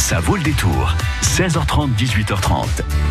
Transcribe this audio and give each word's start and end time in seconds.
Ça 0.00 0.18
vaut 0.18 0.34
le 0.34 0.42
détour. 0.42 0.96
16h30, 1.22 1.94
18h30. 1.94 2.64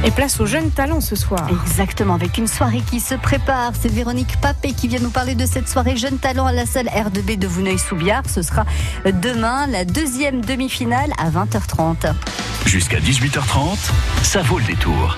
Et 0.03 0.11
place 0.11 0.39
aux 0.41 0.47
jeunes 0.47 0.71
talents 0.71 1.01
ce 1.01 1.15
soir. 1.15 1.47
Exactement, 1.63 2.15
avec 2.15 2.37
une 2.39 2.47
soirée 2.47 2.81
qui 2.81 2.99
se 2.99 3.13
prépare. 3.13 3.73
C'est 3.79 3.91
Véronique 3.91 4.41
Papé 4.41 4.73
qui 4.73 4.87
vient 4.87 4.99
nous 4.99 5.11
parler 5.11 5.35
de 5.35 5.45
cette 5.45 5.69
soirée 5.69 5.95
Jeunes 5.95 6.17
Talents 6.17 6.47
à 6.47 6.51
la 6.51 6.65
salle 6.65 6.87
R2B 6.87 7.37
de 7.37 7.47
Vouneuil-sous-Biard. 7.47 8.23
Ce 8.27 8.41
sera 8.41 8.65
demain, 9.05 9.67
la 9.67 9.85
deuxième 9.85 10.43
demi-finale 10.43 11.11
à 11.19 11.29
20h30. 11.29 12.11
Jusqu'à 12.65 12.99
18h30, 12.99 13.77
ça 14.23 14.41
vaut 14.41 14.57
le 14.57 14.65
détour. 14.65 15.15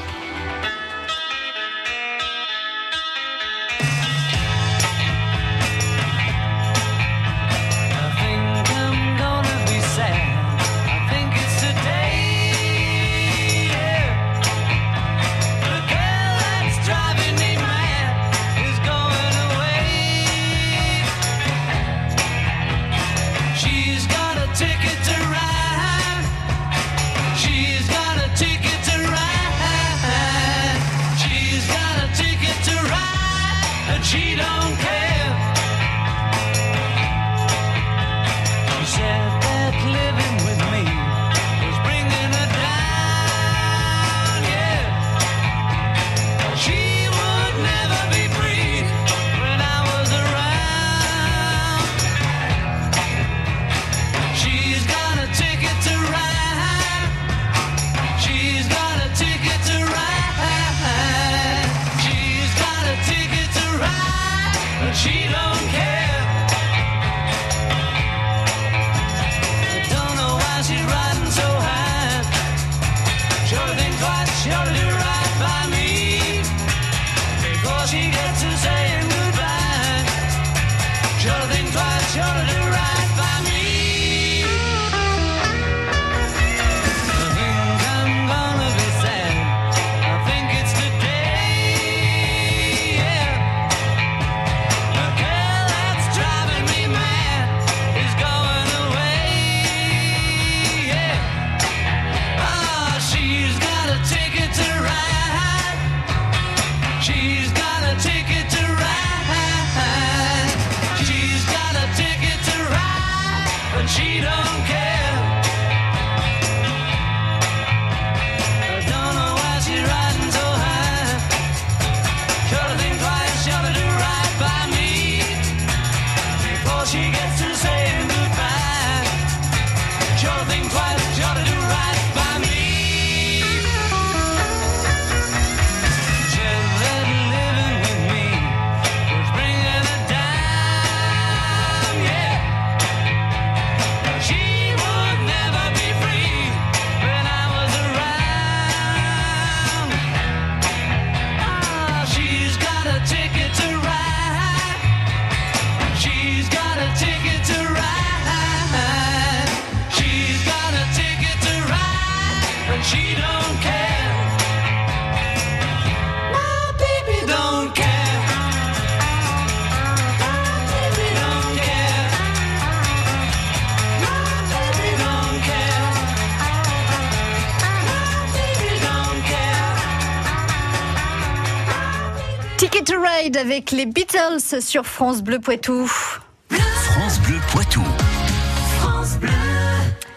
Avec 183.38 183.71
les 183.71 183.86
Beatles 183.86 184.62
sur 184.62 184.86
France 184.86 185.21
Bleu 185.21 185.39
Poitou. 185.39 185.89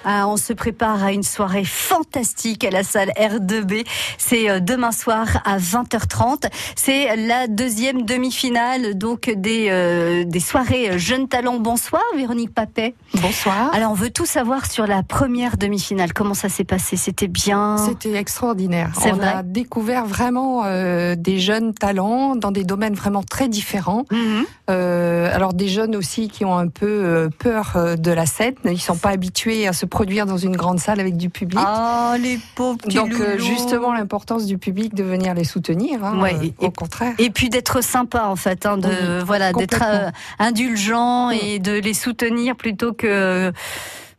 Ah, 0.04 0.26
on 0.28 0.36
se 0.36 0.52
prépare 0.52 1.02
à 1.02 1.12
une 1.12 1.22
soirée 1.22 1.64
fantastique 1.64 2.64
à 2.64 2.70
la 2.70 2.82
salle 2.82 3.10
R2B. 3.16 3.84
C'est 4.18 4.50
euh, 4.50 4.60
demain 4.60 4.92
soir 4.92 5.42
à 5.44 5.58
20h30. 5.58 6.50
C'est 6.76 7.16
la 7.16 7.46
deuxième 7.48 8.02
demi-finale 8.02 8.98
donc 8.98 9.30
des, 9.30 9.68
euh, 9.70 10.24
des 10.24 10.40
soirées 10.40 10.98
Jeunes 10.98 11.28
Talents. 11.28 11.58
Bonsoir 11.58 12.02
Véronique 12.16 12.54
Papet. 12.54 12.94
Bonsoir. 13.14 13.70
Alors 13.72 13.92
on 13.92 13.94
veut 13.94 14.10
tout 14.10 14.26
savoir 14.26 14.70
sur 14.70 14.86
la 14.86 15.02
première 15.02 15.56
demi-finale. 15.56 16.12
Comment 16.12 16.34
ça 16.34 16.48
s'est 16.48 16.64
passé? 16.64 16.96
C'était 16.96 17.28
bien? 17.28 17.78
C'était 17.78 18.14
extraordinaire. 18.14 18.90
On 19.04 19.12
vrai 19.12 19.28
a 19.28 19.42
découvert 19.42 20.06
vraiment 20.06 20.62
euh, 20.64 21.14
des 21.16 21.38
jeunes 21.38 21.74
talents 21.74 22.36
dans 22.36 22.50
des 22.50 22.64
domaines 22.64 22.94
vraiment 22.94 23.22
très 23.22 23.48
différents. 23.48 24.04
Mhm. 24.10 24.44
Euh, 24.70 25.34
alors 25.34 25.52
des 25.52 25.68
jeunes 25.68 25.94
aussi 25.94 26.28
qui 26.28 26.44
ont 26.44 26.56
un 26.56 26.68
peu 26.68 26.86
euh, 26.86 27.28
peur 27.38 27.72
euh, 27.76 27.96
de 27.96 28.10
la 28.10 28.26
scène. 28.26 28.54
Ils 28.64 28.80
sont 28.80 28.96
pas 28.96 29.10
habitués 29.10 29.66
à 29.66 29.72
se 29.72 29.86
produire 29.94 30.26
dans 30.26 30.36
une 30.36 30.56
grande 30.56 30.80
salle 30.80 30.98
avec 30.98 31.16
du 31.16 31.30
public. 31.30 31.60
Oh 31.64 32.14
les 32.20 32.40
pauvres 32.56 32.78
petits 32.78 32.96
Donc 32.96 33.12
euh, 33.12 33.36
loulous. 33.36 33.44
justement 33.44 33.92
l'importance 33.92 34.44
du 34.44 34.58
public 34.58 34.92
de 34.92 35.04
venir 35.04 35.34
les 35.34 35.44
soutenir. 35.44 36.04
hein, 36.04 36.18
Ouais, 36.20 36.34
euh, 36.34 36.42
et- 36.60 36.66
au 36.66 36.70
contraire. 36.72 37.14
Et 37.18 37.30
puis 37.30 37.48
d'être 37.48 37.80
sympa 37.80 38.24
en 38.24 38.34
fait, 38.34 38.66
hein, 38.66 38.76
de 38.76 38.88
Oui, 38.88 39.24
voilà, 39.24 39.52
d'être 39.52 39.82
euh, 39.86 40.10
indulgent 40.40 41.30
et 41.30 41.60
de 41.60 41.72
les 41.78 41.94
soutenir 41.94 42.56
plutôt 42.56 42.92
que 42.92 43.52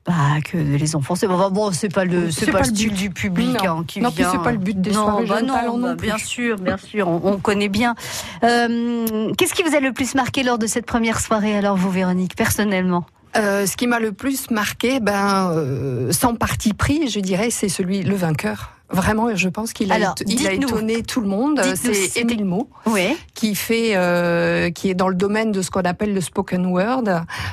bah, 0.07 0.13
que 0.45 0.57
les 0.57 0.95
enfoncer. 0.95 1.27
Bon, 1.27 1.49
bon, 1.49 1.71
c'est 1.73 1.91
pas 1.93 2.05
le 2.05 2.31
c'est 2.31 2.51
pas, 2.51 2.59
le 2.59 2.65
style 2.65 2.89
but. 2.91 2.95
du 2.97 3.09
public 3.09 3.57
Non. 3.63 3.79
hein, 3.79 3.83
qui 3.87 3.99
Non, 3.99 4.09
vient. 4.11 4.31
c'est 4.31 4.37
pas 4.43 4.51
le 4.53 4.59
but 4.59 4.79
des 4.79 4.91
non, 4.91 5.01
soirées 5.03 5.25
bah 5.25 5.41
non, 5.41 5.77
non 5.77 5.87
bah, 5.89 5.95
plus. 5.97 6.07
bien 6.07 6.17
sûr, 6.17 6.55
bien 6.57 6.77
sûr, 6.77 7.07
on, 7.09 7.19
on 7.23 7.37
connaît 7.37 7.69
bien. 7.69 7.95
Euh, 8.43 9.31
Qu'est-ce 9.37 9.53
qui 9.53 9.63
vous 9.63 9.75
a 9.75 9.79
le 9.81 9.91
plus 9.91 10.15
marqué 10.15 10.43
lors 10.43 10.57
de 10.57 10.67
cette 10.67 10.85
première 10.85 11.19
soirée 11.19 11.57
alors 11.57 11.75
vous 11.75 11.89
Véronique 11.91 12.35
personnellement? 12.37 13.05
Euh, 13.35 13.65
ce 13.65 13.75
qui 13.75 13.87
m'a 13.87 13.99
le 13.99 14.13
plus 14.13 14.49
marqué, 14.49 14.99
ben, 14.99 15.51
euh, 15.51 16.11
sans 16.11 16.35
parti 16.35 16.73
pris, 16.73 17.09
je 17.09 17.19
dirais, 17.19 17.49
c'est 17.49 17.69
celui 17.69 18.01
le 18.01 18.15
vainqueur. 18.15 18.74
Vraiment, 18.91 19.35
je 19.35 19.49
pense 19.49 19.73
qu'il 19.73 19.91
a, 19.91 19.95
Alors, 19.95 20.15
il 20.27 20.45
a 20.45 20.51
dites-nous. 20.51 20.67
étonné 20.67 21.01
tout 21.03 21.19
le 21.21 21.27
monde. 21.27 21.59
Dites-nous 21.61 21.93
C'est 21.93 22.21
Émile 22.21 22.45
Oui. 22.85 23.17
qui 23.33 23.55
fait, 23.55 23.95
euh, 23.95 24.69
qui 24.69 24.89
est 24.89 24.93
dans 24.93 25.07
le 25.07 25.15
domaine 25.15 25.51
de 25.51 25.61
ce 25.63 25.71
qu'on 25.71 25.81
appelle 25.81 26.13
le 26.13 26.21
spoken 26.21 26.67
word. 26.67 27.03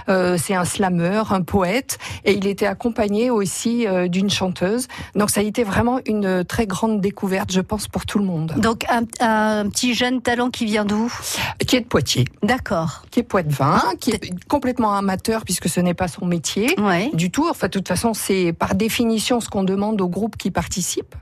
Euh, 0.09 0.37
c'est 0.39 0.55
un 0.55 0.65
slammer, 0.67 1.23
un 1.31 1.41
poète, 1.43 1.99
et 2.25 2.33
il 2.35 2.47
était 2.47 2.67
accompagné 2.67 3.31
aussi 3.31 3.87
euh, 3.87 4.09
d'une 4.09 4.29
chanteuse. 4.29 4.89
Donc 5.15 5.31
ça 5.31 5.41
a 5.41 5.43
été 5.45 5.65
vraiment 5.65 6.01
une 6.07 6.45
très 6.45 6.67
grande 6.67 7.01
découverte, 7.01 7.51
je 7.51 7.61
pense, 7.63 7.89
pour 7.89 8.05
tout 8.05 8.19
le 8.19 8.25
monde. 8.27 8.55
Donc 8.59 8.85
un, 8.91 9.03
un 9.21 9.69
petit 9.71 9.95
jeune 9.95 10.21
talent 10.21 10.51
qui 10.51 10.67
vient 10.67 10.85
d'où? 10.85 11.11
Qui 11.67 11.77
est 11.77 11.81
de 11.81 11.87
Poitiers, 11.87 12.27
D'accord. 12.43 13.03
qui 13.11 13.21
est 13.21 13.25
poitevin, 13.25 13.81
Ah, 13.85 13.93
qui 13.99 14.11
est 14.11 14.33
complètement 14.49 14.95
amateur 14.95 15.45
puisque 15.45 15.69
ce 15.69 15.81
n'est 15.81 15.95
pas 15.95 16.09
son 16.09 16.27
métier. 16.27 16.79
Ouais. 16.79 17.11
du 17.15 17.31
tout. 17.31 17.47
Enfin, 17.49 17.69
de 17.69 17.73
toute 17.73 17.89
façon, 17.89 18.13
c'est 18.15 18.53
par 18.53 18.75
définition 18.75 19.41
ce 19.41 19.49
qu'on 19.49 19.65
demande 19.65 20.01
aux 20.01 20.09
groupes 20.09 20.37
qui 20.37 20.51
participent. 20.51 21.15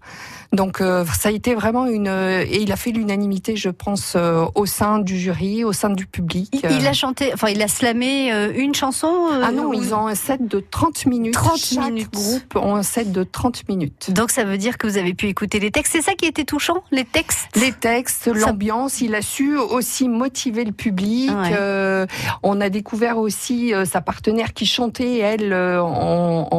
Donc, 0.53 0.81
euh, 0.81 1.05
ça 1.17 1.29
a 1.29 1.33
été 1.33 1.55
vraiment 1.55 1.87
une 1.87 2.09
et 2.09 2.61
il 2.61 2.73
a 2.73 2.77
fait 2.77 2.91
l'unanimité, 2.91 3.55
je 3.57 3.69
pense, 3.71 4.15
euh, 4.17 4.45
au 4.57 4.67
sein 4.67 4.99
du 4.99 5.17
jury, 5.17 5.63
au 5.63 5.73
sein 5.73 5.91
du 5.91 6.07
public. 6.07 6.49
Il, 6.65 6.79
il 6.81 6.87
a 6.89 6.93
chanté, 6.93 7.31
enfin 7.33 7.49
il 7.49 7.63
a 7.63 7.69
slamé 7.69 8.33
euh, 8.33 8.53
une 8.57 8.75
chanson. 8.75 9.29
euh, 9.33 9.43
Ah 9.45 9.53
non, 9.53 9.67
ou- 9.69 9.75
ils 9.75 9.95
ont 9.95 10.09
un 10.09 10.17
set 10.17 10.45
de 10.49 10.59
30 10.59 11.07
minutes. 11.07 11.35
30 11.35 11.57
Chaque 11.57 11.85
minutes. 11.93 12.11
groupe 12.13 12.57
ont 12.57 12.75
un 12.75 12.83
set 12.83 13.13
de 13.13 13.23
30 13.23 13.69
minutes. 13.69 14.11
Donc 14.13 14.33
ça 14.33 14.43
veut 14.45 14.59
dire 14.59 14.77
que 14.77 14.89
vous 14.89 14.99
avez 14.99 15.15
pu 15.15 15.29
écouter 15.29 15.61
les 15.61 15.71
textes. 15.71 15.93
C'est 15.93 16.03
ça 16.03 16.15
qui 16.15 16.27
était 16.27 16.45
touchant, 16.45 16.83
les 16.91 17.05
textes? 17.05 17.47
Les 17.55 17.71
textes, 17.73 18.27
l'ambiance, 18.35 19.01
il 19.01 19.15
a 19.15 19.23
su 19.23 19.57
aussi 19.57 20.09
motiver 20.09 20.65
le 20.65 20.73
public. 20.73 21.31
Ouais. 21.31 21.51
Euh, 21.57 22.07
on 22.43 22.61
a 22.61 22.71
découvert 22.71 23.19
aussi 23.19 23.73
euh, 23.73 23.85
sa 23.85 24.01
partenaire 24.01 24.53
qui 24.53 24.67
chantait, 24.67 25.19
elle, 25.19 25.53
euh, 25.53 25.81
en, 25.81 26.49
en, 26.51 26.57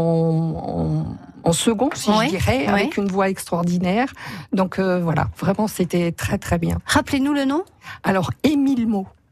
en- 1.44 1.54
second, 1.54 1.90
si 1.94 2.10
Ouais, 2.10 2.26
je 2.26 2.30
dirais, 2.32 2.58
ouais. 2.60 2.68
avec 2.68 2.98
une 2.98 3.08
voix 3.08 3.30
extraordinaire. 3.30 4.12
Donc 4.54 4.80
euh, 4.80 5.00
voilà, 5.02 5.30
vraiment, 5.40 5.68
c'était 5.68 6.12
très 6.12 6.38
très 6.38 6.58
bien. 6.58 6.80
Rappelez-nous 6.86 7.34
le 7.34 7.46
nom. 7.46 7.64
Alors, 8.04 8.32
Émile. 8.44 8.82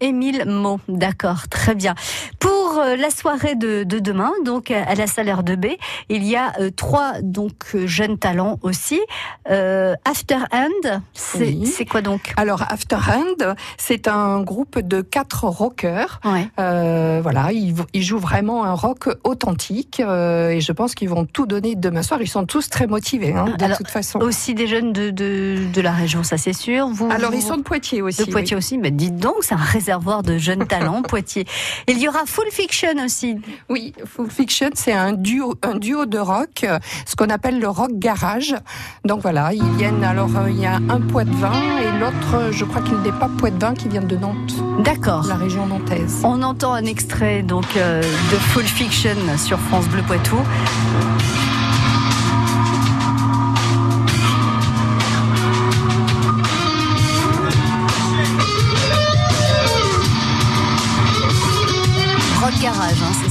Émile 0.02 0.46
Mo, 0.48 0.80
d'accord, 0.88 1.48
très 1.50 1.76
bien. 1.76 1.94
Pour 2.40 2.80
euh, 2.80 2.96
la 2.96 3.10
soirée 3.10 3.56
de, 3.56 3.84
de 3.84 4.00
demain, 4.00 4.32
donc 4.46 4.72
à 4.72 4.96
la 4.96 5.08
salle 5.08 5.28
R2B, 5.28 5.78
il 6.08 6.24
y 6.24 6.38
a 6.38 6.54
euh, 6.62 6.70
trois 6.74 7.22
donc 7.22 7.54
euh, 7.76 7.86
jeunes 7.86 8.18
talents 8.18 8.60
aussi. 8.62 9.02
Euh, 9.50 9.96
After 10.06 10.38
End, 10.54 11.00
c'est 11.14 11.40
Oui. 11.40 11.86
quoi 11.90 12.02
donc? 12.02 12.34
Alors, 12.38 12.62
After 12.72 12.96
Hand, 12.96 13.56
c'est 13.78 14.08
un 14.08 14.42
groupe 14.42 14.80
de 14.80 15.02
quatre 15.02 15.44
rockers. 15.44 16.22
Ouais. 16.24 16.48
Euh, 16.62 17.20
voilà, 17.22 17.52
ils, 17.52 17.76
ils 17.94 18.04
jouent 18.04 18.20
vraiment 18.20 18.64
un 18.64 18.74
rock 18.74 19.10
authentique 19.26 20.00
et 20.00 20.62
je 20.62 20.72
pense 20.72 20.96
qu'ils 20.96 21.10
vont 21.10 21.26
tout 21.26 21.46
donner 21.46 21.76
demain 21.76 22.04
soir. 22.04 22.22
Ils 22.22 22.28
sont 22.28 22.46
tous 22.46 22.70
très 22.70 22.88
motivés, 22.88 23.34
hein, 23.34 23.54
de 23.58 23.64
Alors, 23.66 23.78
toute 23.78 23.90
façon. 23.90 24.20
Aussi 24.20 24.54
des 24.54 24.68
jeunes 24.68 24.94
de, 24.94 25.10
de, 25.10 25.58
de 25.74 25.82
la 25.82 25.92
région, 25.92 26.24
ça 26.24 26.38
c'est 26.38 26.54
sûr. 26.54 26.88
Vous, 26.88 27.10
Alors, 27.12 27.34
ils 27.34 27.42
sont 27.42 27.58
de 27.58 27.64
Poitiers 27.64 28.02
aussi. 28.02 28.24
de 28.26 28.32
Poitiers 28.32 28.56
aussi, 28.56 28.78
mais 28.78 28.92
dites 28.92 29.18
donc, 29.18 29.36
c'est 29.42 29.56
un 29.56 29.58
réservoir 29.58 29.89
de 30.24 30.38
jeunes 30.38 30.68
talents, 30.68 31.02
Poitiers. 31.08 31.46
Il 31.88 31.98
y 31.98 32.08
aura 32.08 32.26
Full 32.26 32.52
Fiction 32.52 32.94
aussi. 33.04 33.38
Oui, 33.70 33.94
Full 34.06 34.30
Fiction, 34.30 34.70
c'est 34.74 34.94
un 34.94 35.14
duo, 35.14 35.56
un 35.64 35.76
duo 35.76 36.06
de 36.06 36.20
rock, 36.20 36.66
ce 37.06 37.16
qu'on 37.16 37.30
appelle 37.30 37.60
le 37.60 37.68
rock 37.68 37.92
garage. 37.94 38.56
Donc 39.04 39.22
voilà, 39.22 39.52
ils 39.54 39.64
viennent. 39.78 40.04
Alors 40.04 40.30
euh, 40.38 40.50
il 40.50 40.60
y 40.60 40.66
a 40.66 40.76
un 40.76 41.02
Poitevin 41.02 41.52
et 41.80 42.00
l'autre, 42.00 42.52
je 42.52 42.66
crois 42.66 42.82
qu'il 42.82 42.98
n'est 43.00 43.12
pas 43.12 43.30
Poitevin, 43.38 43.74
qui 43.74 43.90
vient 43.90 44.02
de 44.02 44.16
Nantes, 44.16 44.54
D'accord. 44.80 45.26
la 45.28 45.36
région 45.36 45.66
nantaise. 45.66 46.22
On 46.24 46.42
entend 46.44 46.74
un 46.74 46.86
extrait 46.86 47.42
donc 47.42 47.66
euh, 47.76 48.02
de 48.02 48.38
Full 48.52 48.66
Fiction 48.66 49.16
sur 49.38 49.60
France 49.60 49.88
Bleu 49.88 50.04
Poitou. 50.04 50.38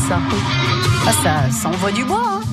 Ça. 0.08 0.18
Ah, 1.06 1.12
ça, 1.22 1.50
ça 1.50 1.68
envoie 1.68 1.92
du 1.92 2.04
bois. 2.04 2.22
Hein. 2.24 2.47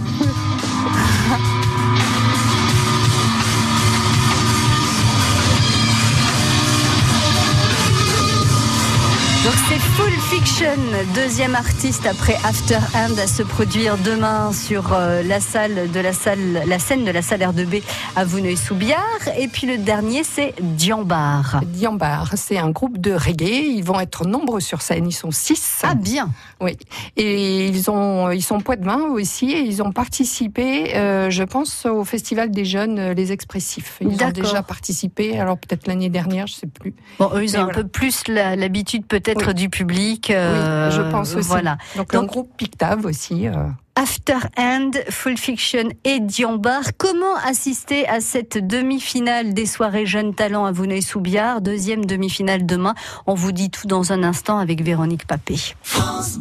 C'est 9.67 9.79
Full 9.79 10.11
Fiction, 10.11 10.75
deuxième 11.15 11.55
artiste 11.55 12.05
après 12.05 12.35
After 12.43 12.77
End 12.93 13.17
à 13.17 13.25
se 13.25 13.41
produire 13.41 13.97
demain 13.97 14.51
sur 14.53 14.93
euh, 14.93 15.23
la 15.23 15.39
salle 15.39 15.91
de 15.91 15.99
la 15.99 16.13
salle, 16.13 16.63
la 16.67 16.77
scène 16.77 17.03
de 17.03 17.09
la 17.09 17.21
salle 17.21 17.39
R2B 17.39 17.81
à 18.15 18.25
Vouneuil-sous-Biard. 18.25 19.01
Et 19.39 19.47
puis 19.47 19.65
le 19.65 19.77
dernier 19.77 20.23
c'est 20.23 20.53
Diambar. 20.61 21.61
Diambar, 21.65 22.33
c'est 22.35 22.57
un 22.57 22.69
groupe 22.69 22.99
de 22.99 23.13
reggae. 23.13 23.65
Ils 23.65 23.83
vont 23.83 23.99
être 23.99 24.27
nombreux 24.27 24.59
sur 24.59 24.81
scène. 24.81 25.07
Ils 25.07 25.13
sont 25.13 25.31
six. 25.31 25.81
Ah 25.83 25.95
bien. 25.95 26.29
Oui. 26.61 26.77
Et 27.17 27.67
ils 27.67 27.89
ont, 27.89 28.29
ils 28.31 28.43
sont 28.43 28.59
Poitevin 28.59 29.01
aussi 29.11 29.51
et 29.51 29.61
ils 29.61 29.81
ont 29.81 29.91
participé, 29.91 30.95
euh, 30.95 31.29
je 31.31 31.43
pense, 31.43 31.85
au 31.85 32.03
festival 32.03 32.51
des 32.51 32.65
jeunes, 32.65 32.99
euh, 32.99 33.13
les 33.13 33.31
expressifs. 33.31 33.97
Ils 34.01 34.23
ont 34.23 34.29
déjà 34.29 34.61
participé. 34.61 35.39
Alors 35.39 35.57
peut-être 35.57 35.87
l'année 35.87 36.09
dernière, 36.09 36.45
je 36.45 36.53
sais 36.53 36.67
plus. 36.67 36.93
Bon, 37.17 37.31
eux, 37.33 37.43
ils 37.43 37.51
Mais 37.53 37.59
ont 37.59 37.69
un 37.69 37.73
peu 37.73 37.87
plus 37.87 38.27
l'habitude 38.27 39.05
peut-être 39.05 39.47
Oui. 39.47 39.54
Du 39.55 39.69
public. 39.69 40.29
euh, 40.29 40.89
oui, 40.89 40.95
je 40.95 41.01
pense 41.11 41.33
aussi. 41.35 41.47
Voilà. 41.47 41.77
Donc, 41.95 42.11
Donc- 42.11 42.23
un 42.23 42.25
groupe 42.27 42.51
Pictave 42.57 43.05
aussi. 43.05 43.47
euh. 43.47 43.53
After 43.97 44.35
End, 44.57 44.91
Full 45.09 45.37
Fiction 45.37 45.87
et 46.03 46.19
Diambar. 46.19 46.81
Comment 46.97 47.35
assister 47.47 48.05
à 48.09 48.19
cette 48.19 48.57
demi-finale 48.67 49.53
des 49.53 49.65
soirées 49.65 50.05
Jeunes 50.05 50.35
Talents 50.35 50.65
à 50.65 50.71
Vouneuil-sous-Biard 50.73 51.61
Deuxième 51.61 52.05
demi-finale 52.05 52.65
demain. 52.65 52.93
On 53.25 53.35
vous 53.35 53.53
dit 53.53 53.69
tout 53.71 53.87
dans 53.87 54.11
un 54.11 54.21
instant 54.23 54.57
avec 54.59 54.81
Véronique 54.83 55.25
Papé. 55.25 55.55
France 55.83 56.37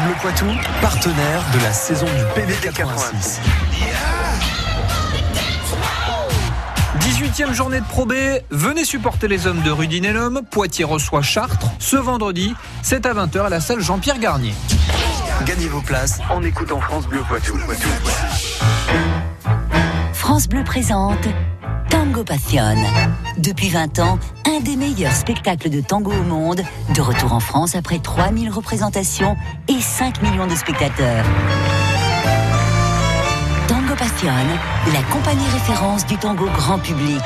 Bleu 0.00 0.14
Poitou, 0.20 0.46
partenaire 0.80 1.44
de 1.54 1.62
la 1.62 1.72
saison 1.72 2.06
du 2.06 2.40
PB86. 2.40 3.38
18e 7.16 7.54
journée 7.54 7.80
de 7.80 7.86
Pro 7.86 8.04
B, 8.04 8.12
venez 8.50 8.84
supporter 8.84 9.26
les 9.26 9.46
hommes 9.46 9.62
de 9.62 9.70
Rudinellum. 9.70 10.42
Poitiers 10.50 10.84
reçoit 10.84 11.22
Chartres 11.22 11.70
ce 11.78 11.96
vendredi. 11.96 12.52
C'est 12.82 13.06
à 13.06 13.14
20h 13.14 13.46
à 13.46 13.48
la 13.48 13.58
salle 13.58 13.80
Jean-Pierre 13.80 14.18
Garnier. 14.18 14.52
Gagnez 15.46 15.66
vos 15.66 15.80
places 15.80 16.20
en 16.28 16.42
écoutant 16.42 16.78
France 16.78 17.06
Bleu 17.06 17.22
Poitou. 17.26 17.58
France 20.12 20.46
Bleu 20.46 20.62
présente 20.62 21.26
Tango 21.88 22.22
Passion. 22.22 22.76
Depuis 23.38 23.70
20 23.70 23.98
ans, 24.00 24.18
un 24.44 24.60
des 24.60 24.76
meilleurs 24.76 25.12
spectacles 25.12 25.70
de 25.70 25.80
tango 25.80 26.12
au 26.12 26.22
monde, 26.22 26.60
de 26.94 27.00
retour 27.00 27.32
en 27.32 27.40
France 27.40 27.76
après 27.76 27.98
3000 27.98 28.50
représentations 28.50 29.38
et 29.68 29.80
5 29.80 30.20
millions 30.20 30.46
de 30.46 30.54
spectateurs. 30.54 31.24
Tango 33.96 34.10
Passion, 34.10 34.32
la 34.92 35.02
compagnie 35.10 35.48
référence 35.48 36.04
du 36.06 36.16
tango 36.16 36.46
grand 36.46 36.78
public. 36.78 37.22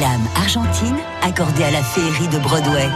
L'âme 0.00 0.26
argentine 0.34 0.96
accordée 1.22 1.64
à 1.64 1.70
la 1.70 1.82
féerie 1.82 2.26
de 2.28 2.38
Broadway. 2.38 2.88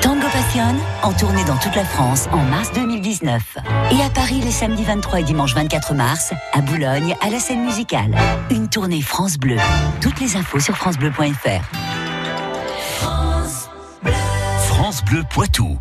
Tango 0.00 0.26
Passion, 0.32 0.76
en 1.02 1.12
tournée 1.12 1.44
dans 1.44 1.56
toute 1.56 1.74
la 1.74 1.84
France 1.84 2.28
en 2.32 2.42
mars 2.44 2.70
2019. 2.74 3.58
Et 3.90 4.02
à 4.02 4.10
Paris 4.10 4.40
les 4.44 4.50
samedis 4.50 4.84
23 4.84 5.20
et 5.20 5.22
dimanche 5.24 5.54
24 5.54 5.94
mars, 5.94 6.32
à 6.52 6.60
Boulogne, 6.60 7.16
à 7.20 7.30
la 7.30 7.40
scène 7.40 7.64
musicale. 7.64 8.14
Une 8.50 8.68
tournée 8.68 9.02
France 9.02 9.36
Bleu. 9.36 9.56
Toutes 10.00 10.20
les 10.20 10.36
infos 10.36 10.60
sur 10.60 10.76
francebleu.fr. 10.76 11.64
France 14.68 15.04
Bleu 15.04 15.22
Poitou. 15.28 15.78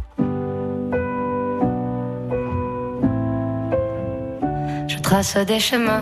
Je 4.88 4.98
trace 4.98 5.38
des 5.38 5.60
chemins 5.60 6.02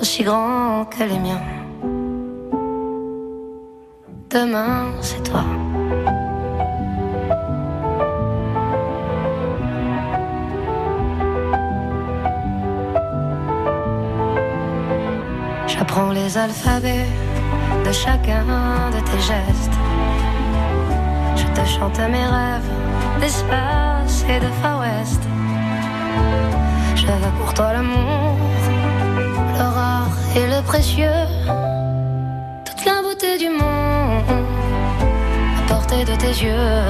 aussi 0.00 0.22
grands 0.22 0.84
que 0.86 1.04
les 1.04 1.18
miens. 1.18 1.42
Demain, 4.30 4.86
c'est 5.00 5.22
toi. 5.22 5.44
J'apprends 15.66 16.12
les 16.12 16.38
alphabets 16.38 17.08
de 17.84 17.92
chacun 17.92 18.44
de 18.94 19.00
tes 19.08 19.20
gestes. 19.30 19.76
Je 21.36 21.46
te 21.56 21.66
chante 21.66 21.98
mes 21.98 22.26
rêves 22.36 22.70
d'espace 23.20 24.24
et 24.28 24.40
de 24.40 24.50
Far 24.62 24.80
West. 24.80 25.22
Je 26.94 27.06
veux 27.06 27.32
pour 27.38 27.52
toi 27.54 27.72
l'amour, 27.72 28.36
et 30.36 30.46
le 30.46 30.62
précieux. 30.62 31.26
Toute 32.64 32.84
la 32.84 33.02
beauté 33.02 33.38
du 33.38 33.48
monde 33.48 34.30
à 35.58 35.68
portée 35.68 36.04
de 36.04 36.14
tes 36.14 36.34
yeux. 36.44 36.84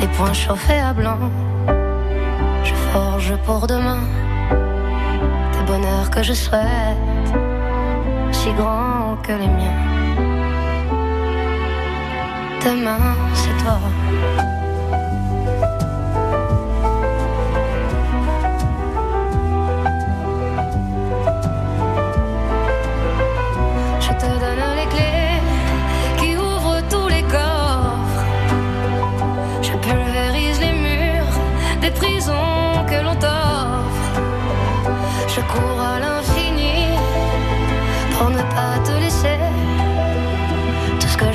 Les 0.00 0.08
poings 0.08 0.32
chauffés 0.32 0.80
à 0.80 0.92
blanc. 0.92 1.18
Je 2.64 2.74
forge 2.92 3.34
pour 3.46 3.66
demain 3.66 4.02
des 5.52 5.64
bonheurs 5.66 6.10
que 6.10 6.22
je 6.22 6.32
souhaite, 6.32 7.30
si 8.32 8.52
grands 8.52 9.16
que 9.22 9.32
les 9.32 9.48
miens. 9.48 9.80
Demain, 12.64 13.14
c'est 13.34 13.64
toi. 13.64 13.78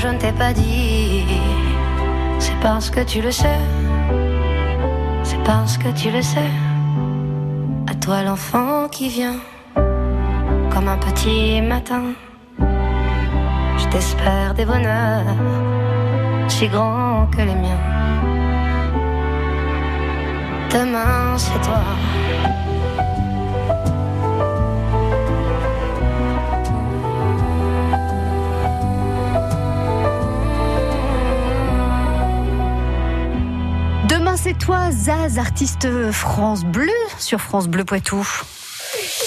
Je 0.10 0.16
ne 0.16 0.20
t'ai 0.20 0.32
pas 0.32 0.54
dit, 0.54 1.24
c'est 2.40 2.60
parce 2.62 2.90
que 2.90 3.02
tu 3.02 3.22
le 3.22 3.32
sais. 3.32 3.60
C'est 5.24 5.44
parce 5.44 5.78
que 5.78 5.90
tu 5.90 6.10
le 6.10 6.24
sais. 6.24 6.52
À 7.88 7.94
toi 7.94 8.24
l'enfant 8.24 8.88
qui 8.90 9.08
vient 9.10 9.40
comme 9.76 10.88
un 10.88 10.98
petit 10.98 11.62
matin. 11.62 12.06
Je 13.78 13.88
t'espère 13.92 14.56
des 14.56 14.66
bonheurs 14.66 15.36
si 16.48 16.68
grands 16.68 17.28
que 17.28 17.42
les 17.50 17.58
miens. 17.64 17.84
Demain, 20.72 21.38
c'est 21.38 21.62
toi. 21.62 21.84
C'est 34.42 34.58
toi, 34.58 34.90
Zaz, 34.92 35.38
artiste 35.38 36.12
France 36.12 36.64
Bleu 36.64 36.94
sur 37.18 37.42
France 37.42 37.68
Bleu 37.68 37.84
Poitou. 37.84 38.26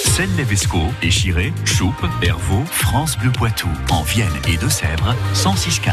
Celle 0.04 0.35
Levesco, 0.37 0.78
Échiré, 1.02 1.52
Choupe, 1.66 2.07
Hervaux, 2.23 2.64
France 2.64 3.19
Bleu 3.19 3.31
Poitou, 3.31 3.69
en 3.90 4.02
Vienne 4.02 4.33
et 4.49 4.57
de 4.57 4.69
Sèvres, 4.69 5.14
106.4. 5.35 5.92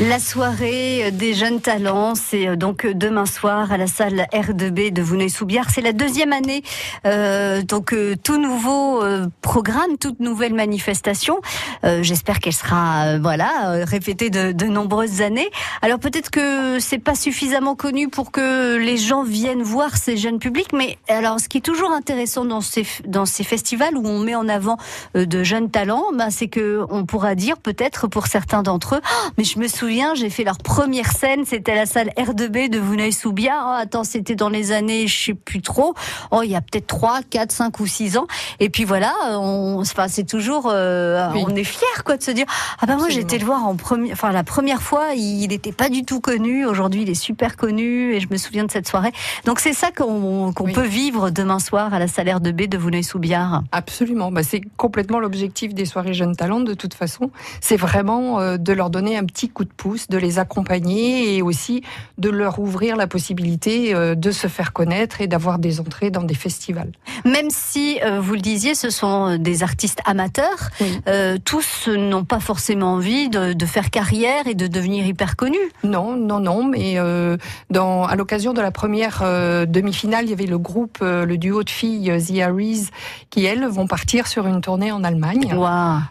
La 0.00 0.18
soirée 0.18 1.12
des 1.12 1.34
jeunes 1.34 1.60
talents, 1.60 2.16
c'est 2.16 2.56
donc 2.56 2.84
demain 2.84 3.26
soir 3.26 3.70
à 3.70 3.76
la 3.76 3.86
salle 3.86 4.26
R2B 4.32 4.92
de 4.92 5.00
Vouneuil-sous-Biard. 5.02 5.70
C'est 5.70 5.82
la 5.82 5.92
deuxième 5.92 6.32
année, 6.32 6.64
euh, 7.06 7.62
donc 7.62 7.92
euh, 7.92 8.16
tout 8.20 8.36
nouveau 8.40 9.04
euh, 9.04 9.28
programme, 9.40 9.96
toute 10.00 10.18
nouvelle 10.18 10.52
manifestation. 10.52 11.36
Euh, 11.84 12.02
J'espère 12.02 12.40
qu'elle 12.40 12.54
sera, 12.54 13.04
euh, 13.04 13.18
voilà, 13.22 13.70
euh, 13.70 13.84
répétée 13.84 14.30
de, 14.30 14.50
de 14.50 14.66
nombreuses 14.66 15.20
années. 15.22 15.48
Alors 15.80 16.00
peut-être 16.00 16.30
que 16.30 16.80
c'est 16.80 16.98
pas 16.98 17.14
suffisamment 17.14 17.76
connu 17.76 18.08
pour 18.08 18.32
que 18.32 18.76
les 18.76 18.96
gens 18.96 19.22
viennent 19.22 19.62
voir 19.62 19.96
ces 19.96 20.16
jeunes 20.16 20.40
publics, 20.40 20.72
mais 20.72 20.98
alors 21.06 21.38
ce 21.38 21.48
qui 21.48 21.58
est 21.58 21.64
toujours 21.64 21.92
intéressant 21.92 22.44
dans 22.44 22.60
ces 22.62 22.84
dans 23.06 23.26
ces 23.26 23.44
festivals 23.44 23.96
où 23.96 24.04
on 24.08 24.18
met 24.18 24.34
en 24.34 24.48
avant 24.48 24.76
euh, 25.16 25.24
de 25.24 25.44
jeunes 25.44 25.70
talents, 25.70 26.06
ben, 26.12 26.30
c'est 26.30 26.48
que 26.48 26.84
on 26.90 27.06
pourra 27.06 27.36
dire 27.36 27.58
peut-être 27.58 28.08
pour 28.08 28.26
certains 28.26 28.64
d'entre 28.64 28.96
eux, 28.96 29.00
Ah, 29.04 29.30
mais 29.38 29.44
je 29.44 29.56
me 29.60 29.68
souviens, 29.68 29.83
j'ai 30.14 30.30
fait 30.30 30.44
leur 30.44 30.58
première 30.58 31.12
scène, 31.12 31.44
c'était 31.44 31.72
à 31.72 31.74
la 31.74 31.86
salle 31.86 32.10
R2B 32.16 32.70
de 32.70 32.78
Vouneuil-sous-Biard. 32.78 33.66
Ah, 33.66 33.78
attends, 33.82 34.04
c'était 34.04 34.34
dans 34.34 34.48
les 34.48 34.72
années, 34.72 35.06
je 35.06 35.24
sais 35.26 35.34
plus 35.34 35.60
trop. 35.62 35.94
Oh, 36.30 36.40
il 36.42 36.50
y 36.50 36.56
a 36.56 36.60
peut-être 36.60 36.86
3, 36.86 37.20
4, 37.28 37.52
5 37.52 37.80
ou 37.80 37.86
6 37.86 38.16
ans. 38.16 38.26
Et 38.60 38.70
puis 38.70 38.84
voilà, 38.84 39.12
on, 39.38 39.80
enfin, 39.80 40.08
c'est 40.08 40.24
toujours, 40.24 40.68
euh, 40.70 41.28
Oui. 41.34 41.44
on 41.46 41.54
est 41.54 41.64
fiers, 41.64 41.86
quoi, 42.04 42.16
de 42.16 42.22
se 42.22 42.30
dire, 42.30 42.46
ah 42.80 42.86
ben 42.86 42.96
moi, 42.96 43.10
été 43.10 43.38
le 43.38 43.44
voir 43.44 43.66
en 43.66 43.76
premier, 43.76 44.12
enfin, 44.12 44.32
la 44.32 44.44
première 44.44 44.82
fois, 44.82 45.14
il 45.14 45.48
n'était 45.48 45.72
pas 45.72 45.88
du 45.88 46.04
tout 46.04 46.20
connu. 46.20 46.64
Aujourd'hui, 46.66 47.02
il 47.02 47.10
est 47.10 47.14
super 47.14 47.56
connu 47.56 48.14
et 48.14 48.20
je 48.20 48.28
me 48.30 48.36
souviens 48.36 48.64
de 48.64 48.70
cette 48.70 48.88
soirée. 48.88 49.12
Donc, 49.44 49.60
c'est 49.60 49.74
ça 49.74 49.90
qu'on 49.90 50.52
Oui. 50.60 50.72
peut 50.72 50.86
vivre 50.86 51.30
demain 51.30 51.58
soir 51.58 51.92
à 51.94 51.98
la 51.98 52.06
salle 52.08 52.28
R2B 52.28 52.68
de 52.68 52.78
Vouneuil-sous-Biard. 52.78 53.62
Absolument. 53.72 54.32
Bah, 54.32 54.42
c'est 54.42 54.62
complètement 54.76 55.20
l'objectif 55.20 55.74
des 55.74 55.84
soirées 55.84 56.14
jeunes 56.14 56.36
talents 56.36 56.60
de 56.60 56.74
toute 56.74 56.94
façon. 56.94 57.30
C'est 57.60 57.76
vraiment 57.76 58.40
euh, 58.40 58.56
de 58.56 58.72
leur 58.72 58.90
donner 58.90 59.16
un 59.16 59.24
petit 59.24 59.48
coup 59.48 59.64
de 59.64 59.70
pouce, 59.76 60.08
de 60.08 60.18
les 60.18 60.38
accompagner 60.38 61.36
et 61.36 61.42
aussi 61.42 61.82
de 62.18 62.30
leur 62.30 62.58
ouvrir 62.58 62.96
la 62.96 63.06
possibilité 63.06 63.94
euh, 63.94 64.14
de 64.14 64.30
se 64.30 64.46
faire 64.46 64.72
connaître 64.72 65.20
et 65.20 65.26
d'avoir 65.26 65.58
des 65.58 65.80
entrées 65.80 66.10
dans 66.10 66.22
des 66.22 66.34
festivals. 66.34 66.92
Même 67.24 67.48
si, 67.50 67.98
euh, 68.04 68.20
vous 68.20 68.34
le 68.34 68.40
disiez, 68.40 68.74
ce 68.74 68.90
sont 68.90 69.36
des 69.36 69.62
artistes 69.62 70.00
amateurs, 70.04 70.70
Oui. 70.80 71.00
euh, 71.08 71.36
tous 71.44 71.88
n'ont 71.88 72.24
pas 72.24 72.40
forcément 72.40 72.94
envie 72.94 73.28
de, 73.28 73.52
de 73.52 73.66
faire 73.66 73.90
carrière 73.90 74.46
et 74.46 74.54
de 74.54 74.66
devenir 74.66 75.06
hyper 75.06 75.36
connus. 75.36 75.58
Non, 75.82 76.16
non, 76.16 76.40
non, 76.40 76.64
mais 76.64 76.94
euh, 76.98 77.36
dans, 77.70 78.04
à 78.04 78.16
l'occasion 78.16 78.52
de 78.52 78.60
la 78.60 78.70
première 78.70 79.20
euh, 79.22 79.66
demi-finale, 79.66 80.24
il 80.26 80.30
y 80.30 80.32
avait 80.32 80.46
le 80.46 80.58
groupe, 80.58 80.98
euh, 81.02 81.24
le 81.26 81.36
duo 81.38 81.62
de 81.62 81.70
filles 81.70 82.10
euh, 82.10 82.20
The 82.20 82.38
Aries, 82.40 82.88
qui 83.30 83.44
elles 83.44 83.66
vont 83.66 83.86
partir 83.86 84.26
sur 84.26 84.46
une 84.46 84.60
tournée 84.60 84.92
en 84.92 85.02
Allemagne. 85.04 85.54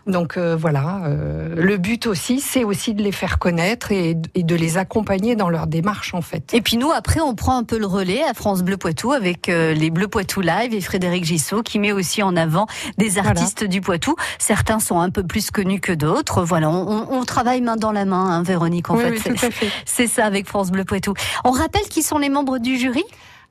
Donc 0.08 0.38
euh, 0.38 0.55
voilà, 0.60 1.01
euh, 1.05 1.55
le 1.55 1.77
but 1.77 2.08
aussi, 2.08 2.39
c'est 2.41 2.63
aussi 2.63 2.93
de 2.93 3.01
les 3.03 3.12
faire 3.12 3.39
connaître 3.39 3.52
et, 3.60 4.17
et 4.36 4.43
de 4.43 4.55
les 4.55 4.77
accompagner 4.77 5.36
dans 5.36 5.50
leur 5.50 5.67
démarche 5.67 6.13
en 6.13 6.22
fait. 6.22 6.53
Et 6.53 6.62
puis 6.62 6.77
nous, 6.77 6.91
après, 6.91 7.19
on 7.19 7.36
prend 7.36 7.57
un 7.57 7.63
peu 7.63 7.77
le 7.77 7.86
relais 7.86 8.24
à 8.24 8.33
France 8.33 8.63
Bleu 8.63 8.77
Poitou 8.77 9.12
avec 9.12 9.50
euh, 9.50 9.74
les 9.74 9.89
Bleu 9.89 10.07
Poitou 10.07 10.41
Live 10.41 10.74
et 10.74 10.81
Frédéric 10.81 11.24
Gissot 11.25 11.63
qui 11.63 11.79
met 11.79 11.91
aussi 11.91 12.24
en 12.24 12.36
avant 12.36 12.67
des 12.98 13.17
artistes 13.17 13.63
du 13.63 13.81
Poitou. 13.81 14.15
Certains 14.39 14.79
sont 14.79 15.00
un 15.00 15.10
peu 15.10 15.24
plus 15.24 15.51
connus 15.51 15.79
que 15.79 15.93
d'autres. 15.93 16.43
Voilà, 16.43 16.69
on, 16.69 17.24
travaille 17.25 17.62
main 17.62 17.77
dans 17.77 17.91
la 17.91 18.05
main, 18.05 18.29
hein, 18.29 18.43
Véronique, 18.43 18.89
en 18.89 18.98
oui, 18.98 19.17
fait. 19.17 19.33
C'est 19.86 20.07
ça 20.07 20.25
avec 20.25 20.48
France 20.48 20.72
Bleu 20.72 20.83
Poitou. 20.83 21.13
On 21.43 21.51
rappelle 21.51 21.83
qui 21.89 22.03
sont 22.03 22.17
les 22.17 22.29
membres 22.29 22.60
du 22.60 22.77
jury? 22.77 23.03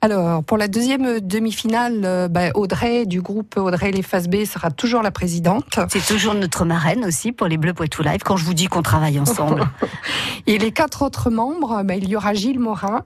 Alors 0.05 0.43
pour 0.43 0.59
la 0.59 0.67
deuxième 0.67 1.21
demi-finale, 1.21 2.01
euh, 2.05 2.27
bah, 2.27 2.51
Audrey 2.55 3.07
du 3.07 3.23
groupe 3.23 3.57
Audrey 3.57 3.93
Les 3.93 4.03
Faces 4.03 4.27
B 4.27 4.45
sera 4.45 4.73
toujours 4.73 5.01
la 5.01 5.13
présidente. 5.13 5.79
C'est 5.91 6.05
toujours 6.05 6.35
notre 6.35 6.65
marraine 6.65 7.05
aussi 7.05 7.31
pour 7.31 7.47
les 7.47 7.57
Bleu 7.57 7.73
Poitou 7.73 8.03
Live 8.03 8.23
quand 8.25 8.37
je 8.37 8.45
vous 8.45 8.53
dis 8.53 8.67
qu'on 8.67 8.83
travaille 8.83 9.21
ensemble. 9.21 9.63
Et 10.49 10.59
les 10.59 10.73
quatre 10.73 11.03
autres 11.03 11.31
membres, 11.31 11.85
bah, 11.85 11.95
il 11.95 12.09
y 12.09 12.17
aura 12.17 12.35
Gilles 12.35 12.59
Morin, 12.59 13.05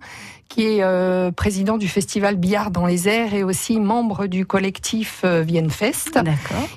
qui 0.49 0.67
est 0.67 0.83
euh, 0.83 1.31
président 1.31 1.77
du 1.77 1.89
festival 1.89 2.37
Billard 2.37 2.71
dans 2.71 2.87
les 2.87 3.09
airs 3.09 3.35
et 3.35 3.43
aussi 3.43 3.79
membre 3.81 4.27
du 4.27 4.47
collectif 4.47 5.23
euh. 5.25 5.45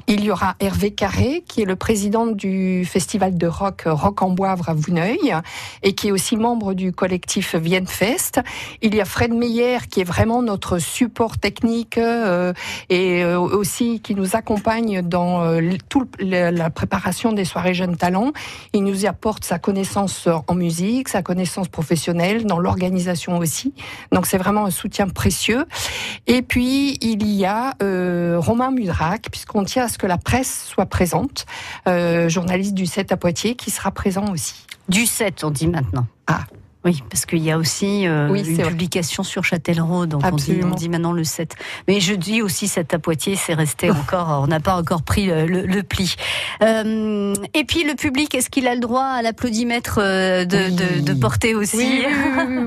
Il 0.08 0.24
y 0.24 0.32
aura 0.32 0.56
Hervé 0.60 0.92
Carré, 0.92 1.44
qui 1.48 1.62
est 1.62 1.66
le 1.66 1.76
président 1.76 2.28
du 2.28 2.86
festival 2.86 3.38
de 3.38 3.48
rock 3.48 3.84
euh, 3.86 3.94
Rock 3.94 4.22
en 4.22 4.30
Boivre 4.32 4.70
à 4.70 4.74
Vouneuil, 4.74 5.36
et 5.84 5.94
qui 5.94 6.10
est 6.10 6.12
aussi 6.12 6.36
membre 6.36 6.74
du 6.74 6.92
collectif 6.92 7.56
Vienne 7.56 7.88
Fest. 7.88 8.42
Il 8.82 8.96
y 8.96 9.02
a 9.02 9.06
Fred 9.06 9.34
Meyer, 9.34 9.80
qui 9.90 10.02
est 10.02 10.06
vraiment 10.06 10.42
notre 10.42 10.80
support 10.80 11.38
technique 11.38 11.98
euh, 11.98 12.54
et 12.90 13.24
euh, 13.24 13.40
aussi 13.40 14.00
qui 14.00 14.16
nous 14.16 14.36
accompagne 14.36 15.02
dans 15.02 15.44
euh, 15.44 15.72
toute 15.90 16.16
la 16.20 16.70
préparation 16.70 17.34
des 17.34 17.46
soirées 17.46 17.74
jeunes 17.74 17.98
talents. 17.98 18.32
Il 18.74 18.84
nous 18.84 19.06
apporte 19.06 19.44
sa 19.44 19.60
connaissance 19.60 20.28
en 20.48 20.56
musique, 20.56 21.10
sa 21.10 21.22
connaissance 21.22 21.68
professionnelle, 21.68 22.46
dans 22.46 22.60
l'organisation 22.60 23.38
aussi. 23.38 23.59
Donc 24.12 24.26
c'est 24.26 24.38
vraiment 24.38 24.66
un 24.66 24.72
soutien 24.72 25.08
précieux. 25.08 25.66
Et 26.28 26.42
puis 26.42 26.98
il 27.02 27.28
y 27.28 27.46
a 27.46 27.74
euh, 27.82 28.38
Romain 28.40 28.72
Mudrac, 28.72 29.30
puisqu'on 29.32 29.64
tient 29.64 29.86
à 29.86 29.88
ce 29.88 29.98
que 29.98 30.08
la 30.08 30.18
presse 30.18 30.66
soit 30.66 30.86
présente, 30.86 31.46
euh, 31.88 32.30
journaliste 32.30 32.74
du 32.74 32.86
7 32.86 33.12
à 33.12 33.18
Poitiers, 33.18 33.56
qui 33.56 33.72
sera 33.72 33.92
présent 33.92 34.32
aussi. 34.32 34.66
Du 34.88 35.06
7, 35.06 35.44
on 35.44 35.52
dit 35.52 35.68
maintenant. 35.68 36.08
Ah. 36.28 36.46
Oui, 36.86 37.04
parce 37.10 37.26
qu'il 37.26 37.40
y 37.40 37.52
a 37.52 37.58
aussi 37.58 38.08
euh, 38.08 38.30
Oui, 38.30 38.42
une 38.48 38.56
vrai. 38.56 38.70
publication 38.70 39.22
sur 39.24 39.44
Châtellerault, 39.44 40.06
donc 40.06 40.22
on 40.24 40.30
dit, 40.30 40.44
Absolument. 40.52 40.72
on 40.72 40.76
dit 40.76 40.88
maintenant 40.88 41.12
le 41.12 41.26
7. 41.26 41.56
Mais 41.90 42.00
je 42.00 42.14
dis 42.14 42.42
aussi 42.42 42.70
7 42.70 42.94
à 42.94 43.00
Poitiers, 43.00 43.36
c'est 43.36 43.54
resté 43.54 43.92
encore, 43.92 44.40
on 44.42 44.48
n'a 44.48 44.62
pas 44.62 44.76
encore 44.78 45.02
pris 45.04 45.26
le, 45.26 45.46
le- 45.46 45.66
le 45.66 45.84
pli. 45.84 46.16
Euh, 46.64 47.34
et 47.54 47.64
puis 47.66 47.84
le 47.84 47.96
public, 47.96 48.34
est-ce 48.34 48.50
qu'il 48.50 48.66
a 48.68 48.76
le 48.76 48.80
droit 48.80 49.04
à 49.04 49.22
l'applaudimètre 49.22 50.00
euh, 50.02 50.46
de, 50.46 50.58
Oui. 50.58 51.02
de, 51.02 51.14
de 51.14 51.20
porter 51.20 51.54
aussi 51.56 52.02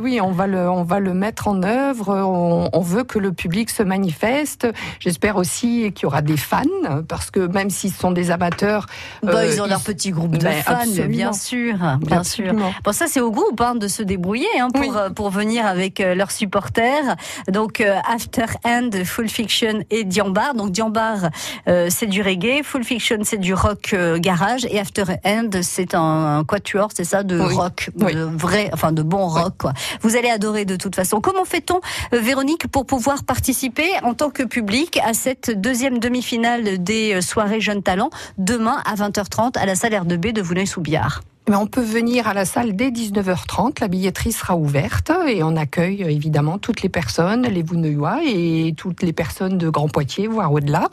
Oui, 0.02 0.20
on 0.20 0.30
va 0.32 0.46
le, 0.46 0.68
on 0.68 0.82
va 0.84 0.98
le 1.00 1.14
mettre 1.14 1.48
en 1.48 1.62
œuvre. 1.62 2.14
On, 2.14 2.68
on 2.72 2.80
veut 2.80 3.04
que 3.04 3.18
le 3.18 3.32
public 3.32 3.70
se 3.70 3.82
manifeste. 3.82 4.66
J'espère 5.00 5.36
aussi 5.36 5.90
qu'il 5.94 6.02
y 6.02 6.06
aura 6.06 6.20
des 6.22 6.36
fans, 6.36 6.62
parce 7.08 7.30
que 7.30 7.40
même 7.40 7.70
s'ils 7.70 7.92
sont 7.92 8.10
des 8.10 8.30
amateurs, 8.30 8.86
Bah, 9.22 9.32
euh, 9.36 9.46
Ils 9.46 9.62
ont 9.62 9.66
leur 9.66 9.80
petit 9.80 10.10
groupe 10.10 10.36
de 10.36 10.46
fans, 10.48 10.74
absolument. 10.80 11.08
bien 11.08 11.32
sûr, 11.32 11.76
bien 12.00 12.24
sûr. 12.24 12.52
Bon, 12.84 12.92
ça, 12.92 13.06
c'est 13.08 13.20
au 13.20 13.30
groupe 13.30 13.60
hein, 13.60 13.74
de 13.74 13.88
se 13.88 14.01
débrouiller 14.04 14.46
hein, 14.60 14.68
pour, 14.72 14.80
Oui. 14.82 14.90
euh, 14.96 15.10
pour 15.10 15.30
venir 15.30 15.66
avec 15.66 16.00
euh, 16.00 16.14
leurs 16.14 16.30
supporters. 16.30 17.16
Donc, 17.48 17.80
euh, 17.80 17.98
After 18.08 18.46
End, 18.64 18.90
Full 19.04 19.28
Fiction 19.28 19.80
et 19.90 20.04
Diambar. 20.04 20.54
Donc, 20.54 20.70
Diambar, 20.70 21.30
euh, 21.68 21.88
c'est 21.90 22.06
du 22.06 22.22
reggae. 22.22 22.62
Full 22.62 22.84
Fiction, 22.84 23.18
c'est 23.22 23.38
du 23.38 23.54
rock 23.54 23.90
euh, 23.94 24.18
garage. 24.18 24.64
Et 24.66 24.78
After 24.80 25.04
End, 25.24 25.50
c'est 25.62 25.94
un, 25.94 26.38
un 26.38 26.44
quatuor, 26.44 26.88
c'est 26.94 27.04
ça, 27.04 27.22
de 27.22 27.38
Oui. 27.40 27.54
rock. 27.54 27.90
Oui. 28.00 28.14
De 28.14 28.22
vrai, 28.22 28.70
enfin, 28.72 28.92
de 28.92 29.02
bon 29.02 29.26
rock, 29.26 29.54
quoi. 29.58 29.72
Vous 30.02 30.16
allez 30.16 30.30
adorer 30.30 30.64
de 30.64 30.76
toute 30.76 30.94
façon. 30.94 31.20
Comment 31.20 31.44
fait-on, 31.44 31.80
Véronique, 32.12 32.66
pour 32.68 32.86
pouvoir 32.86 33.24
participer 33.24 33.88
en 34.02 34.14
tant 34.14 34.30
que 34.30 34.42
public 34.42 34.98
à 35.04 35.14
cette 35.14 35.50
deuxième 35.60 35.98
demi-finale 35.98 36.82
des 36.82 37.20
soirées 37.22 37.60
Jeunes 37.60 37.82
Talents 37.82 38.10
demain 38.38 38.82
à 38.84 38.94
20h30 38.94 39.58
à 39.58 39.66
la 39.66 39.74
salle 39.74 39.92
R2B 39.92 40.32
de 40.32 40.42
Vouneuil-sous-Biard? 40.42 41.22
Mais 41.52 41.58
on 41.58 41.66
peut 41.66 41.82
venir 41.82 42.28
à 42.28 42.32
la 42.32 42.46
salle 42.46 42.74
dès 42.74 42.88
19h30. 42.88 43.82
La 43.82 43.88
billetterie 43.88 44.32
sera 44.32 44.56
ouverte 44.56 45.12
et 45.28 45.42
on 45.42 45.54
accueille 45.54 46.00
évidemment 46.00 46.56
toutes 46.56 46.80
les 46.80 46.88
personnes, 46.88 47.42
les 47.42 47.62
Vouneuillois 47.62 48.20
et 48.24 48.72
toutes 48.74 49.02
les 49.02 49.12
personnes 49.12 49.58
de 49.58 49.68
Grand 49.68 49.90
Poitiers, 49.90 50.28
voire 50.28 50.50
au-delà, 50.50 50.88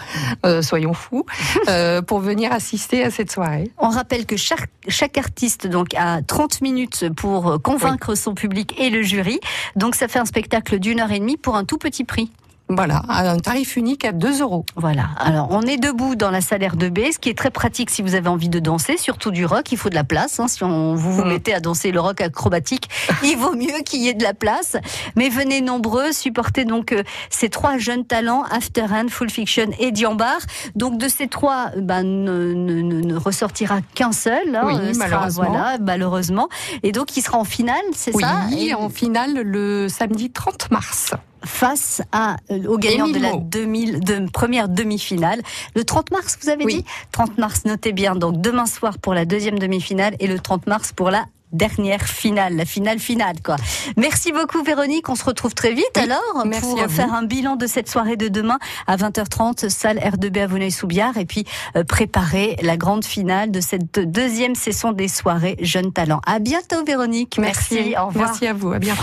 euh, 0.46 0.62
soyons 0.62 0.94
fous, 0.94 1.26
euh, 1.70 2.02
pour 2.02 2.20
venir 2.20 2.52
assister 2.52 3.06
à 3.06 3.10
cette 3.10 3.32
soirée. 3.32 3.72
On 3.78 3.88
rappelle 3.88 4.26
que 4.26 4.36
chaque, 4.36 4.68
chaque 4.90 5.18
artiste 5.18 5.66
donc 5.66 5.94
a 5.96 6.22
30 6.24 6.60
minutes 6.60 7.06
pour 7.16 7.62
convaincre 7.62 8.16
son 8.16 8.34
public 8.34 8.78
et 8.82 8.90
le 8.90 9.02
jury. 9.02 9.40
Donc 9.78 9.96
ça 9.96 10.10
fait 10.10 10.20
un 10.20 10.26
spectacle 10.26 10.78
d'une 10.78 11.00
heure 11.00 11.14
et 11.14 11.20
demie 11.20 11.38
pour 11.38 11.56
un 11.56 11.64
tout 11.64 11.78
petit 11.78 12.04
prix. 12.04 12.34
Voilà, 12.70 13.02
à 13.10 13.28
un 13.32 13.38
tarif 13.40 13.78
unique 13.78 14.06
à 14.06 14.12
2 14.12 14.42
euros. 14.42 14.64
Voilà. 14.76 15.10
Alors 15.18 15.48
on 15.50 15.64
est 15.64 15.78
debout 15.78 16.16
dans 16.16 16.30
la 16.30 16.40
salle 16.40 16.62
R2B, 16.62 17.14
ce 17.14 17.18
qui 17.18 17.30
est 17.30 17.38
très 17.38 17.50
pratique 17.50 17.90
si 17.90 18.04
vous 18.04 18.14
avez 18.14 18.28
envie 18.30 18.48
de 18.50 18.60
danser, 18.60 18.96
surtout 18.98 19.32
du 19.32 19.44
rock. 19.46 19.72
Il 19.72 19.78
faut 19.78 19.90
de 19.90 19.96
la 19.96 20.04
place. 20.04 20.40
hein. 20.40 20.48
Si 20.48 20.64
on, 20.64 20.94
vous 20.94 21.12
vous 21.12 21.24
Mm. 21.24 21.30
mettez 21.30 21.54
à 21.56 21.60
danser 21.60 21.92
le 21.92 22.00
rock 22.00 22.22
acrobatique, 22.22 22.88
il 23.24 23.36
vaut 23.38 23.56
mieux 23.56 23.80
qu'il 23.84 24.02
y 24.02 24.08
ait 24.10 24.14
de 24.14 24.24
la 24.24 24.36
place. 24.36 24.78
Mais 25.16 25.30
venez 25.30 25.62
nombreux, 25.62 26.12
supportez 26.12 26.64
donc 26.64 26.92
euh, 26.92 27.02
ces 27.32 27.50
trois 27.50 27.78
jeunes 27.80 28.06
talents, 28.06 28.44
After 28.52 28.84
End, 28.84 29.08
Full 29.10 29.32
Fiction 29.32 29.70
et 29.80 29.92
Diambar. 29.92 30.38
Donc 30.76 31.00
de 31.00 31.08
ces 31.08 31.28
trois, 31.28 31.72
ben, 31.76 32.04
ne, 32.04 32.54
ne- 32.54 33.02
ne- 33.02 33.16
ressortira 33.16 33.80
qu'un 33.96 34.12
seul. 34.12 34.56
hein. 34.56 34.62
Oui, 34.66 34.74
Euh, 34.76 34.94
sera- 34.94 35.08
malheureusement. 35.08 35.46
voilà, 35.50 35.78
malheureusement. 35.80 36.48
Et 36.84 36.92
donc 36.92 37.18
il 37.18 37.22
sera 37.24 37.40
en 37.40 37.46
finale, 37.46 37.76
c'est 37.96 38.16
Oui, 38.16 38.22
ça? 38.24 38.42
Et 38.56 38.76
en 38.76 38.90
finale 38.90 39.42
le 39.42 39.88
samedi 39.90 40.30
30 40.30 40.70
mars. 40.70 41.14
Face 41.44 42.02
à, 42.12 42.38
euh, 42.52 42.66
au 42.68 42.78
gagnant 42.78 43.08
de 43.08 43.20
la 43.20 43.30
Émile 43.30 43.40
Mot. 43.42 43.48
2000, 43.50 44.00
de, 44.02 44.30
première 44.32 44.70
demi-finale. 44.70 45.42
Le 45.76 45.84
30 45.84 46.12
mars, 46.12 46.38
vous 46.42 46.50
avez 46.50 46.66
Oui. 46.66 46.76
dit? 46.78 46.86
30 47.12 47.38
mars, 47.38 47.66
notez 47.66 47.92
bien. 47.92 48.16
Donc 48.16 48.42
demain 48.42 48.66
soir 48.66 48.98
pour 49.00 49.14
la 49.14 49.26
deuxième 49.26 49.60
demi-finale 49.60 50.16
et 50.20 50.28
le 50.28 50.40
30 50.40 50.68
mars 50.68 50.92
pour 50.94 51.12
la 51.12 51.26
dernière 51.52 52.04
finale, 52.04 52.56
la 52.56 52.66
finale 52.66 53.00
finale 53.00 53.38
quoi. 53.44 53.56
Merci 53.98 54.32
beaucoup 54.32 54.62
Véronique, 54.64 55.10
on 55.10 55.16
se 55.16 55.24
retrouve 55.24 55.56
très 55.56 55.74
vite 55.74 55.90
Oui, 55.96 56.04
alors 56.04 56.46
merci 56.46 56.76
pour 56.76 56.92
faire 56.92 57.12
un 57.12 57.24
bilan 57.24 57.56
de 57.56 57.66
cette 57.66 57.90
soirée 57.90 58.18
de 58.18 58.28
demain 58.28 58.60
à 58.86 58.98
20h30 58.98 59.68
salle 59.70 59.98
R2B 59.98 60.44
à 60.44 60.46
Vouneuil-sous-Biard 60.46 61.18
et 61.18 61.26
puis 61.26 61.46
euh, 61.76 61.84
préparer 61.84 62.56
la 62.62 62.78
grande 62.78 63.04
finale 63.04 63.50
de 63.50 63.62
cette 63.62 64.00
deuxième 64.00 64.54
session 64.54 64.92
des 64.92 65.08
soirées 65.08 65.58
Jeunes 65.60 65.92
Talents. 65.92 66.22
À 66.28 66.38
bientôt 66.38 66.84
Véronique. 66.86 67.38
Merci, 67.40 67.96
au 68.00 68.08
revoir. 68.10 68.30
Merci 68.30 68.46
à 68.46 68.54
vous, 68.54 68.72
à 68.72 68.78
bientôt. 68.78 69.02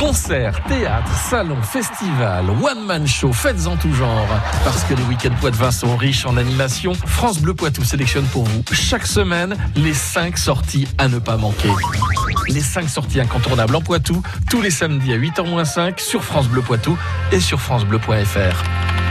Concerts, 0.00 0.64
théâtre, 0.64 1.12
salons, 1.28 1.60
festivals, 1.60 2.48
one-man 2.48 3.06
show, 3.06 3.34
fêtes 3.34 3.66
en 3.66 3.76
tout 3.76 3.92
genre. 3.92 4.26
Parce 4.64 4.82
que 4.84 4.94
les 4.94 5.02
week-ends 5.02 5.36
poitevins 5.38 5.70
sont 5.70 5.94
riches 5.94 6.24
en 6.24 6.38
animation, 6.38 6.94
France 6.94 7.38
Bleu 7.38 7.52
Poitou 7.52 7.84
sélectionne 7.84 8.24
pour 8.24 8.44
vous 8.44 8.62
chaque 8.72 9.06
semaine 9.06 9.54
les 9.76 9.92
5 9.92 10.38
sorties 10.38 10.88
à 10.96 11.08
ne 11.08 11.18
pas 11.18 11.36
manquer. 11.36 11.68
Les 12.48 12.62
5 12.62 12.88
sorties 12.88 13.20
incontournables 13.20 13.76
en 13.76 13.82
Poitou, 13.82 14.22
tous 14.48 14.62
les 14.62 14.70
samedis 14.70 15.12
à 15.12 15.18
8h-5 15.18 16.00
sur 16.00 16.24
France 16.24 16.48
Bleu 16.48 16.62
Poitou 16.62 16.96
et 17.30 17.38
sur 17.38 17.60
francebleu.fr. 17.60 19.09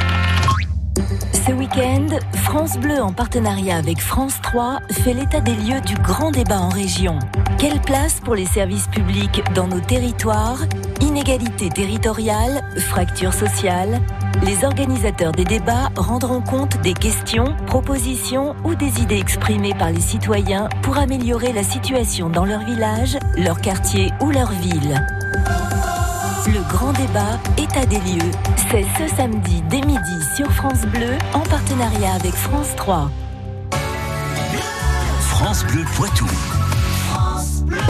Ce 1.33 1.51
week-end, 1.51 2.07
France 2.43 2.77
Bleu, 2.77 3.01
en 3.01 3.11
partenariat 3.11 3.77
avec 3.77 3.99
France 3.99 4.39
3, 4.43 4.79
fait 4.91 5.13
l'état 5.13 5.41
des 5.41 5.55
lieux 5.55 5.81
du 5.81 5.95
grand 5.95 6.29
débat 6.29 6.59
en 6.59 6.69
région. 6.69 7.17
Quelle 7.57 7.81
place 7.81 8.19
pour 8.19 8.35
les 8.35 8.45
services 8.45 8.87
publics 8.87 9.41
dans 9.55 9.67
nos 9.67 9.79
territoires? 9.79 10.59
Inégalité 11.01 11.69
territoriale, 11.69 12.61
fracture 12.77 13.33
sociale 13.33 14.01
Les 14.43 14.63
organisateurs 14.63 15.31
des 15.31 15.45
débats 15.45 15.89
rendront 15.95 16.41
compte 16.41 16.79
des 16.81 16.93
questions, 16.93 17.55
propositions 17.65 18.55
ou 18.63 18.75
des 18.75 19.01
idées 19.01 19.19
exprimées 19.19 19.73
par 19.73 19.89
les 19.89 20.01
citoyens 20.01 20.69
pour 20.83 20.99
améliorer 20.99 21.53
la 21.53 21.63
situation 21.63 22.29
dans 22.29 22.45
leur 22.45 22.63
village, 22.65 23.17
leur 23.35 23.61
quartier 23.61 24.11
ou 24.21 24.29
leur 24.29 24.51
ville. 24.51 25.01
Le 26.51 26.61
grand 26.67 26.91
débat, 26.93 27.37
état 27.59 27.85
des 27.85 27.99
lieux, 27.99 28.31
c'est 28.71 28.83
ce 28.97 29.15
samedi 29.15 29.61
dès 29.69 29.81
midi 29.81 29.99
sur 30.35 30.51
France 30.51 30.81
Bleu 30.81 31.15
en 31.35 31.41
partenariat 31.41 32.15
avec 32.15 32.33
France 32.33 32.75
3. 32.75 33.11
France 35.19 35.63
Bleu 35.65 35.83
Poitou. 35.95 36.25